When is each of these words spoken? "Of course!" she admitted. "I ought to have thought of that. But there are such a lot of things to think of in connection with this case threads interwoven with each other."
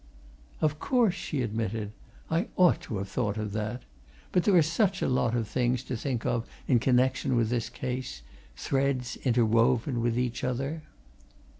"Of 0.61 0.79
course!" 0.79 1.13
she 1.13 1.43
admitted. 1.43 1.91
"I 2.31 2.47
ought 2.55 2.81
to 2.81 2.97
have 2.97 3.07
thought 3.07 3.37
of 3.37 3.51
that. 3.53 3.83
But 4.31 4.45
there 4.45 4.55
are 4.55 4.63
such 4.63 5.03
a 5.03 5.07
lot 5.07 5.35
of 5.35 5.47
things 5.47 5.83
to 5.83 5.95
think 5.95 6.25
of 6.25 6.49
in 6.67 6.79
connection 6.79 7.35
with 7.35 7.49
this 7.49 7.69
case 7.69 8.23
threads 8.55 9.15
interwoven 9.17 10.01
with 10.01 10.17
each 10.17 10.43
other." 10.43 10.81